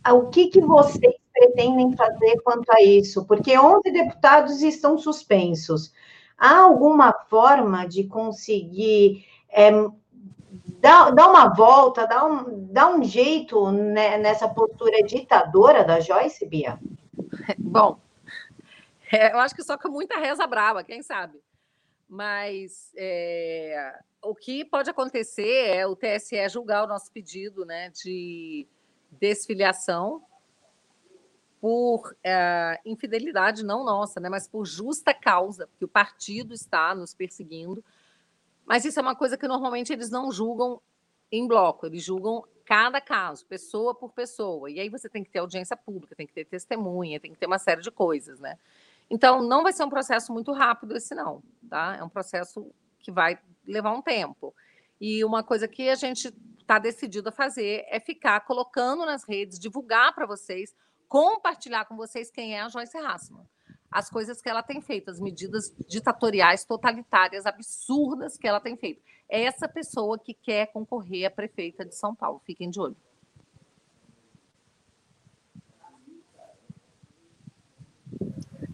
[0.10, 3.26] O que, que vocês pretendem fazer quanto a isso?
[3.26, 5.92] Porque 11 deputados estão suspensos.
[6.38, 9.72] Há alguma forma de conseguir é,
[10.80, 16.46] dar, dar uma volta, dar um, dar um jeito né, nessa postura ditadora da Joyce,
[16.46, 16.80] Bia?
[17.58, 18.00] Bom,
[19.14, 21.40] é, eu acho que só com muita reza brava, quem sabe.
[22.08, 28.68] Mas é, o que pode acontecer é o TSE julgar o nosso pedido né, de
[29.12, 30.24] desfiliação
[31.62, 37.14] por é, infidelidade não nossa, né, mas por justa causa, porque o partido está nos
[37.14, 37.84] perseguindo.
[38.66, 40.82] Mas isso é uma coisa que normalmente eles não julgam
[41.32, 44.70] em bloco, eles julgam cada caso, pessoa por pessoa.
[44.70, 47.48] E aí você tem que ter audiência pública, tem que ter testemunha, tem que ter
[47.48, 48.58] uma série de coisas, né?
[49.10, 51.96] Então, não vai ser um processo muito rápido esse não, tá?
[51.98, 54.54] É um processo que vai levar um tempo.
[55.02, 59.58] E uma coisa que a gente está decidido a fazer é ficar colocando nas redes,
[59.58, 60.76] divulgar para vocês,
[61.08, 63.48] compartilhar com vocês quem é a Joyce Hassman.
[63.90, 69.02] As coisas que ela tem feito, as medidas ditatoriais, totalitárias, absurdas que ela tem feito.
[69.28, 72.40] É essa pessoa que quer concorrer a prefeita de São Paulo.
[72.46, 72.96] Fiquem de olho.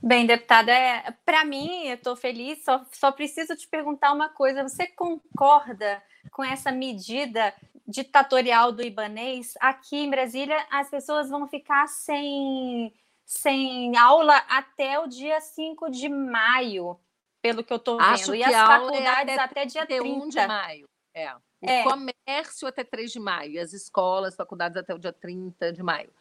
[0.06, 4.62] Bem, deputada, é, para mim, eu estou feliz, só, só preciso te perguntar uma coisa:
[4.62, 6.00] você concorda
[6.32, 7.52] com essa medida
[7.88, 9.56] ditatorial do Ibanês?
[9.60, 12.94] Aqui em Brasília, as pessoas vão ficar sem,
[13.26, 17.00] sem aula até o dia 5 de maio,
[17.42, 18.08] pelo que eu estou vendo.
[18.08, 20.90] Acho e as é faculdades é até, até dia 30 de maio.
[21.16, 21.34] É.
[21.34, 21.84] O é.
[21.84, 26.14] comércio até 3 de maio, as escolas, faculdades até o dia 30 de maio.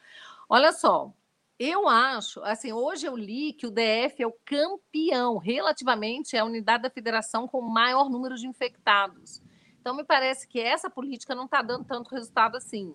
[0.49, 1.12] Olha só,
[1.59, 6.44] eu acho, assim, hoje eu li que o DF é o campeão, relativamente, é a
[6.44, 9.40] unidade da federação com o maior número de infectados.
[9.80, 12.94] Então, me parece que essa política não está dando tanto resultado assim.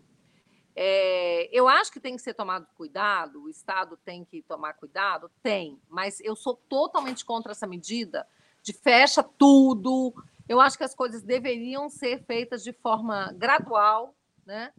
[0.76, 5.30] É, eu acho que tem que ser tomado cuidado, o Estado tem que tomar cuidado?
[5.42, 8.28] Tem, mas eu sou totalmente contra essa medida
[8.64, 10.14] de fecha tudo.
[10.48, 14.74] Eu acho que as coisas deveriam ser feitas de forma gradual, né?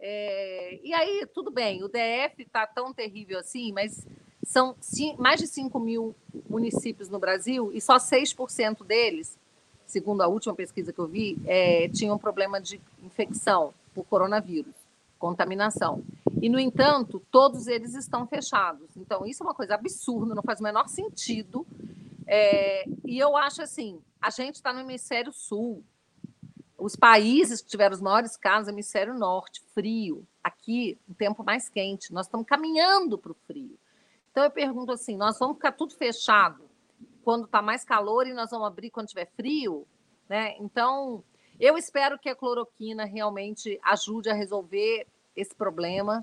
[0.00, 4.06] É, e aí, tudo bem, o DF está tão terrível assim, mas
[4.44, 4.76] são
[5.18, 6.14] mais de 5 mil
[6.48, 9.38] municípios no Brasil e só 6% deles
[9.86, 14.74] segundo a última pesquisa que eu vi, é, tinham problema de infecção por coronavírus,
[15.18, 16.02] contaminação.
[16.42, 18.88] E, no entanto, todos eles estão fechados.
[18.96, 21.66] Então, isso é uma coisa absurda, não faz o menor sentido.
[22.26, 25.82] É, e eu acho assim: a gente está no hemisfério sul.
[26.84, 30.22] Os países que tiveram os maiores casos, hemisfério norte, frio.
[30.42, 32.12] Aqui, um tempo mais quente.
[32.12, 33.78] Nós estamos caminhando para o frio.
[34.30, 36.68] Então, eu pergunto assim: nós vamos ficar tudo fechado
[37.22, 39.86] quando está mais calor e nós vamos abrir quando tiver frio,
[40.28, 40.58] né?
[40.58, 41.24] Então,
[41.58, 46.22] eu espero que a cloroquina realmente ajude a resolver esse problema,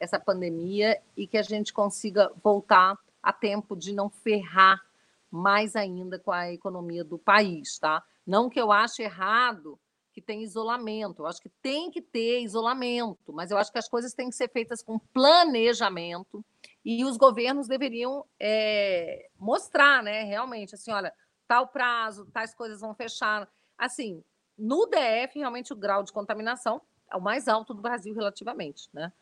[0.00, 4.84] essa pandemia, e que a gente consiga voltar a tempo de não ferrar
[5.30, 8.02] mais ainda com a economia do país, tá?
[8.26, 9.78] Não que eu ache errado
[10.12, 13.88] que tem isolamento, eu acho que tem que ter isolamento, mas eu acho que as
[13.88, 16.44] coisas têm que ser feitas com planejamento
[16.84, 21.12] e os governos deveriam é, mostrar, né, realmente, assim, olha,
[21.46, 23.48] tal prazo, tais coisas vão fechar.
[23.76, 24.22] Assim,
[24.56, 26.80] no DF, realmente o grau de contaminação
[27.10, 29.12] é o mais alto do Brasil relativamente, né?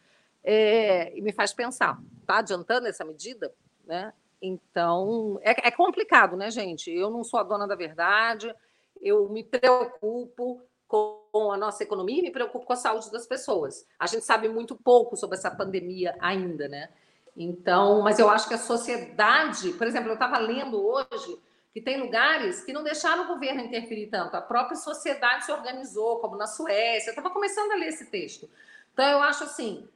[0.44, 3.52] É, e me faz pensar, tá adiantando essa medida,
[3.84, 4.12] né?
[4.40, 6.90] Então, é, é complicado, né, gente?
[6.90, 8.54] Eu não sou a dona da verdade,
[9.00, 13.86] eu me preocupo com a nossa economia e me preocupo com a saúde das pessoas.
[13.98, 16.88] A gente sabe muito pouco sobre essa pandemia ainda, né?
[17.36, 21.38] Então, mas eu acho que a sociedade, por exemplo, eu estava lendo hoje
[21.72, 26.18] que tem lugares que não deixaram o governo interferir tanto, a própria sociedade se organizou,
[26.18, 27.10] como na Suécia.
[27.10, 28.50] Eu estava começando a ler esse texto.
[28.92, 29.86] Então, eu acho assim: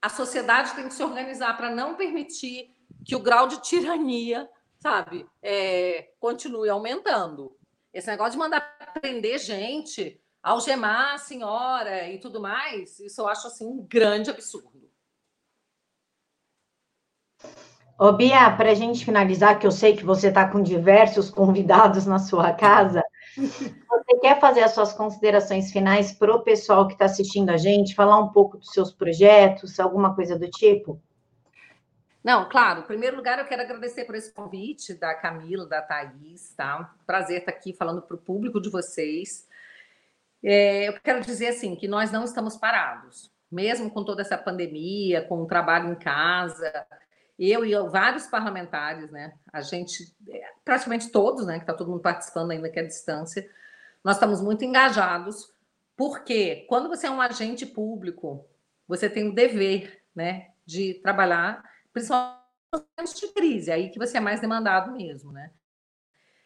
[0.00, 2.74] a sociedade tem que se organizar para não permitir
[3.04, 4.48] que o grau de tirania,
[4.80, 7.56] sabe, é, continue aumentando.
[7.92, 8.60] Esse negócio de mandar
[9.00, 14.88] prender gente, algemar a senhora e tudo mais, isso eu acho assim um grande absurdo.
[17.98, 22.06] Ô, Bia, para a gente finalizar, que eu sei que você está com diversos convidados
[22.06, 23.02] na sua casa,
[23.36, 27.96] você quer fazer as suas considerações finais para o pessoal que está assistindo a gente,
[27.96, 31.02] falar um pouco dos seus projetos, alguma coisa do tipo?
[32.22, 32.82] Não, claro.
[32.82, 36.94] Em primeiro lugar, eu quero agradecer por esse convite da Camila, da Thaís, tá?
[37.04, 39.47] Prazer estar aqui falando para o público de vocês.
[40.42, 45.22] É, eu quero dizer assim que nós não estamos parados, mesmo com toda essa pandemia,
[45.22, 46.86] com o trabalho em casa,
[47.38, 49.34] eu e vários parlamentares, né?
[49.52, 50.12] A gente,
[50.64, 51.54] praticamente todos, né?
[51.54, 53.48] Que está todo mundo participando ainda que é à distância,
[54.02, 55.52] nós estamos muito engajados,
[55.96, 58.44] porque quando você é um agente público,
[58.86, 60.50] você tem o dever, né?
[60.64, 61.62] De trabalhar,
[61.92, 62.40] principalmente
[63.20, 65.50] de crise, aí que você é mais demandado mesmo, né?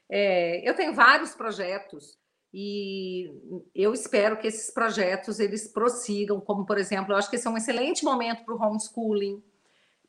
[0.09, 2.19] É, eu tenho vários projetos
[2.53, 3.31] e
[3.75, 7.51] eu espero que esses projetos eles prossigam, como por exemplo, eu acho que esse é
[7.51, 9.43] um excelente momento para o homeschooling,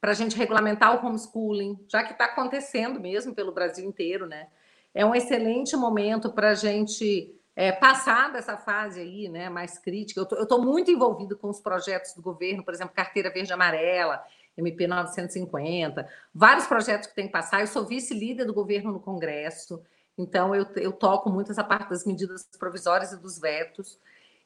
[0.02, 4.48] para a gente regulamentar o homeschooling, já que está acontecendo mesmo pelo Brasil inteiro, né?
[4.94, 10.20] É um excelente momento para a gente é, passar dessa fase aí, né, mais crítica.
[10.20, 14.24] Eu estou muito envolvido com os projetos do governo, por exemplo, Carteira Verde Amarela,
[14.58, 17.62] MP 950, vários projetos que tem que passar.
[17.62, 19.82] Eu sou vice-líder do governo no Congresso,
[20.18, 24.00] então eu, eu toco muito essa parte das medidas provisórias e dos vetos.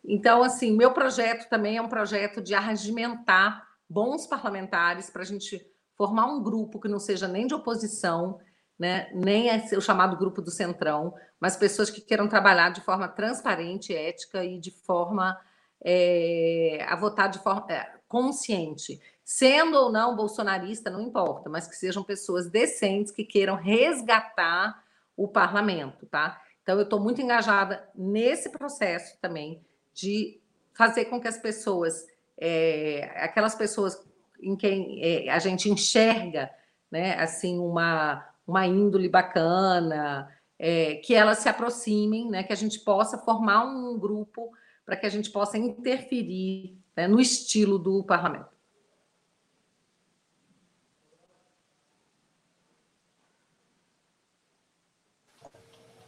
[0.04, 5.66] Então, assim, meu projeto também é um projeto de arregimentar bons parlamentares para a gente
[5.98, 8.40] formar um grupo que não seja nem de oposição,
[8.78, 13.08] né, nem é o chamado grupo do centrão, mas pessoas que queiram trabalhar de forma
[13.08, 15.38] transparente, ética e de forma
[15.84, 21.76] é, a votar de forma é, consciente, sendo ou não bolsonarista, não importa, mas que
[21.76, 24.84] sejam pessoas decentes que queiram resgatar
[25.18, 26.42] o parlamento, tá?
[26.64, 29.62] Então eu estou muito engajada nesse processo também
[29.94, 30.40] de
[30.74, 32.06] fazer com que as pessoas
[32.38, 34.00] é, aquelas pessoas
[34.42, 36.50] em quem é, a gente enxerga,
[36.92, 42.80] né, assim, uma, uma índole bacana, é, que elas se aproximem, né, que a gente
[42.80, 44.52] possa formar um grupo
[44.86, 48.57] para que a gente possa interferir né, no estilo do parlamento.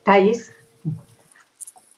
[0.10, 0.52] Thaís?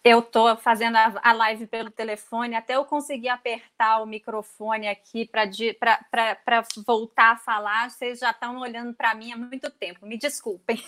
[0.03, 6.65] Eu estou fazendo a, live pelo telefone, até eu conseguir apertar o microfone aqui para
[6.85, 7.89] voltar a falar.
[7.89, 10.83] Vocês já estão olhando para mim há muito tempo, me desculpem.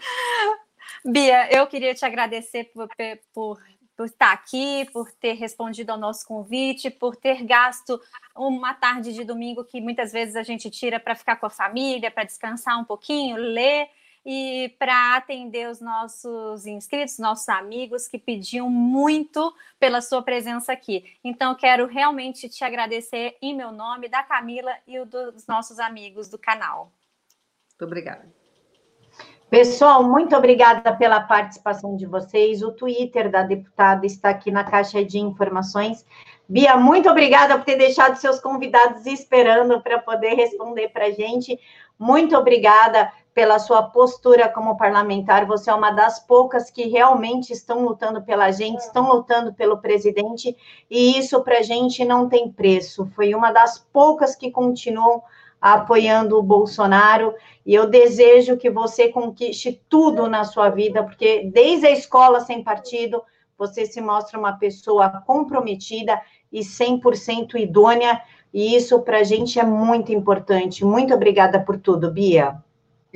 [1.04, 2.88] Bia, eu queria te agradecer por,
[3.34, 3.60] por,
[3.94, 8.00] por estar aqui, por ter respondido ao nosso convite, por ter gasto
[8.34, 12.10] uma tarde de domingo que muitas vezes a gente tira para ficar com a família,
[12.10, 13.90] para descansar um pouquinho, ler
[14.24, 21.04] e para atender os nossos inscritos, nossos amigos que pediam muito pela sua presença aqui.
[21.22, 26.38] Então, quero realmente te agradecer em meu nome, da Camila e dos nossos amigos do
[26.38, 26.92] canal.
[27.70, 28.38] Muito obrigada.
[29.50, 32.62] Pessoal, muito obrigada pela participação de vocês.
[32.62, 36.04] O Twitter da deputada está aqui na caixa de informações.
[36.46, 41.58] Bia, muito obrigada por ter deixado seus convidados esperando para poder responder para a gente.
[41.98, 45.46] Muito obrigada pela sua postura como parlamentar.
[45.46, 50.56] Você é uma das poucas que realmente estão lutando pela gente, estão lutando pelo presidente,
[50.90, 53.08] e isso para a gente não tem preço.
[53.14, 55.22] Foi uma das poucas que continuam
[55.60, 57.32] apoiando o Bolsonaro,
[57.64, 62.64] e eu desejo que você conquiste tudo na sua vida, porque desde a escola sem
[62.64, 63.22] partido,
[63.56, 66.20] você se mostra uma pessoa comprometida
[66.50, 68.20] e 100% idônea,
[68.52, 70.84] e isso para a gente é muito importante.
[70.84, 72.60] Muito obrigada por tudo, Bia.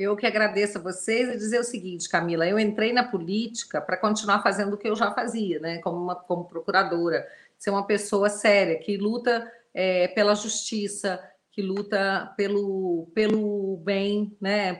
[0.03, 3.97] Eu que agradeço a vocês e dizer o seguinte, Camila, eu entrei na política para
[3.97, 7.27] continuar fazendo o que eu já fazia, né, como, uma, como procuradora,
[7.57, 11.19] ser uma pessoa séria, que luta é, pela justiça,
[11.51, 14.77] que luta pelo, pelo bem, né?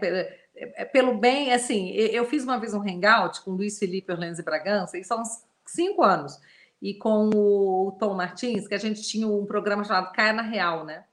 [0.56, 4.44] É, pelo bem, assim, eu fiz uma vez um hangout com Luiz Felipe Orleans e
[4.44, 6.40] Bragança, e são uns cinco anos,
[6.82, 10.86] e com o Tom Martins, que a gente tinha um programa chamado Caia na Real,
[10.86, 11.06] né?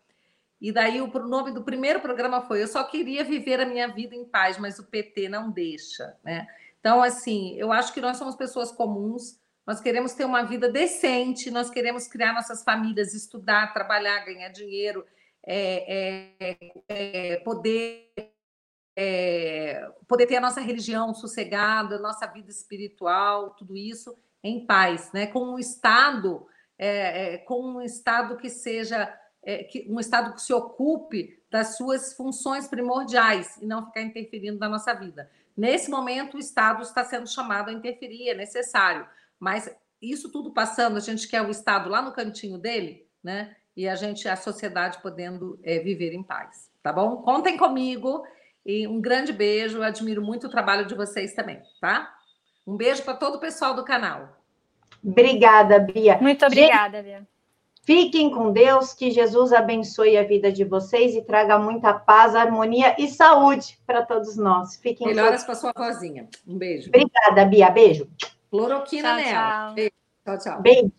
[0.60, 4.14] E daí o nome do primeiro programa foi Eu só queria viver a minha vida
[4.14, 6.46] em paz, mas o PT não deixa, né?
[6.78, 11.50] Então, assim, eu acho que nós somos pessoas comuns, nós queremos ter uma vida decente,
[11.50, 15.04] nós queremos criar nossas famílias, estudar, trabalhar, ganhar dinheiro,
[15.46, 18.12] é, é, é, poder
[18.96, 25.26] é, poder ter a nossa religião sossegada, nossa vida espiritual, tudo isso em paz, né?
[25.26, 26.46] Com um estado,
[26.78, 29.14] é, é, com um estado que seja
[29.64, 34.68] que, um estado que se ocupe das suas funções primordiais e não ficar interferindo na
[34.68, 35.30] nossa vida.
[35.56, 39.06] Nesse momento, o Estado está sendo chamado a interferir, é necessário,
[39.38, 43.56] mas isso tudo passando, a gente quer o Estado lá no cantinho dele, né?
[43.76, 46.70] e a gente, a sociedade podendo é, viver em paz.
[46.82, 47.16] Tá bom?
[47.18, 48.22] Contem comigo
[48.64, 49.78] e um grande beijo.
[49.78, 52.12] Eu admiro muito o trabalho de vocês também, tá?
[52.66, 54.36] Um beijo para todo o pessoal do canal.
[55.02, 56.18] Obrigada, Bia.
[56.18, 57.28] Muito obrigada, gente, Bia.
[57.90, 62.94] Fiquem com Deus, que Jesus abençoe a vida de vocês e traga muita paz, harmonia
[62.96, 64.76] e saúde para todos nós.
[64.76, 66.28] Fiquem Melhoras com a sua vozinha.
[66.46, 66.88] Um beijo.
[66.88, 67.68] Obrigada, Bia.
[67.68, 68.08] Beijo.
[68.48, 69.50] Cloroquina tchau, nela.
[69.50, 69.74] Tchau.
[69.74, 69.90] Beijo.
[70.24, 70.62] Tchau, tchau.
[70.62, 70.92] Beijo.